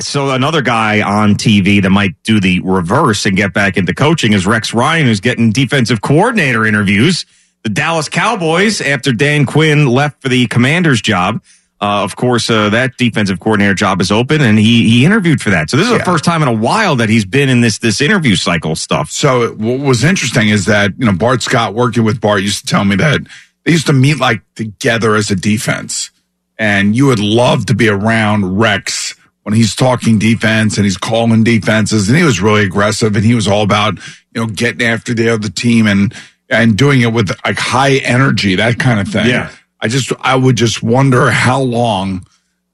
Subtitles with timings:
[0.00, 4.32] So another guy on TV that might do the reverse and get back into coaching
[4.32, 7.26] is Rex Ryan, who's getting defensive coordinator interviews.
[7.64, 11.42] The Dallas Cowboys, after Dan Quinn left for the Commanders job,
[11.80, 15.50] uh, of course, uh, that defensive coordinator job is open, and he he interviewed for
[15.50, 15.68] that.
[15.68, 15.98] So this is Yeah.
[15.98, 19.10] the first time in a while that he's been in this this interview cycle stuff.
[19.10, 22.66] So what was interesting is that, you know, Bart Scott working with Bart used to
[22.66, 23.20] tell me that
[23.64, 26.10] they used to meet like together as a defense.
[26.56, 29.07] And you would love to be around Rex
[29.42, 33.34] when he's talking defense and he's calling defenses and he was really aggressive and he
[33.34, 33.94] was all about,
[34.34, 36.14] you know, getting after the other team and,
[36.50, 39.26] and doing it with like high energy, that kind of thing.
[39.26, 39.50] Yeah.
[39.80, 42.26] I just, I would just wonder how long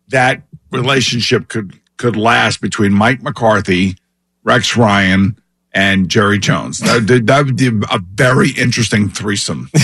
[0.08, 3.96] that relationship could, could last between Mike McCarthy,
[4.42, 5.38] Rex Ryan,
[5.72, 6.78] and Jerry Jones.
[6.78, 9.70] That, that- that would be a very interesting threesome.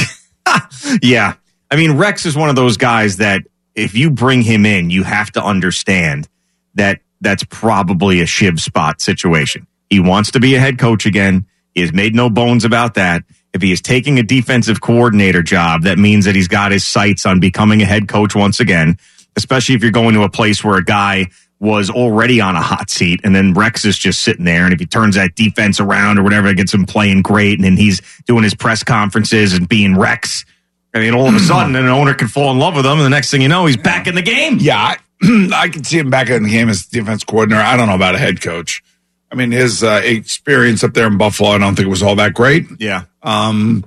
[1.02, 1.34] Yeah.
[1.70, 3.42] I mean, Rex is one of those guys that
[3.74, 6.28] if you bring him in, you have to understand
[6.74, 9.66] that that's probably a Shiv spot situation.
[9.88, 11.46] He wants to be a head coach again.
[11.74, 13.24] He has made no bones about that.
[13.52, 17.26] If he is taking a defensive coordinator job, that means that he's got his sights
[17.26, 18.96] on becoming a head coach once again,
[19.36, 21.26] especially if you're going to a place where a guy
[21.58, 24.64] was already on a hot seat and then Rex is just sitting there.
[24.64, 27.58] And if he turns that defense around or whatever, it gets him playing great.
[27.58, 30.46] And then he's doing his press conferences and being Rex.
[30.94, 31.44] I mean, all of a hmm.
[31.44, 33.66] sudden, an owner can fall in love with him, and the next thing you know,
[33.66, 34.58] he's back in the game.
[34.58, 34.96] Yeah,
[35.54, 37.62] I can see him back in the game as defense coordinator.
[37.62, 38.82] I don't know about a head coach.
[39.30, 42.16] I mean, his uh, experience up there in Buffalo, I don't think it was all
[42.16, 42.66] that great.
[42.80, 43.04] Yeah.
[43.22, 43.84] Um,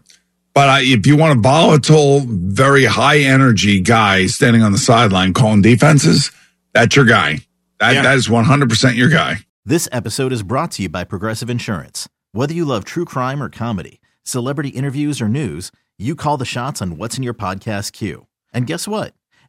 [0.53, 5.33] but I, if you want a volatile, very high energy guy standing on the sideline
[5.33, 6.31] calling defenses,
[6.73, 7.39] that's your guy.
[7.79, 8.01] That, Yeah.
[8.03, 9.37] that is 100% your guy.
[9.65, 12.07] This episode is brought to you by Progressive Insurance.
[12.31, 16.81] Whether you love true crime or comedy, celebrity interviews or news, you call the shots
[16.81, 18.27] on what's in your podcast queue.
[18.53, 19.13] And guess what?